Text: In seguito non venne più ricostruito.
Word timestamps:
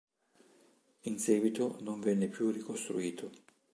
In 1.01 1.19
seguito 1.19 1.77
non 1.81 1.99
venne 1.99 2.27
più 2.27 2.49
ricostruito. 2.49 3.29